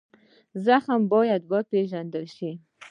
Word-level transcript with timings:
زخم 0.65 1.01
باید 1.13 1.41
وپېژندل 1.51 2.25
شي. 2.35 2.51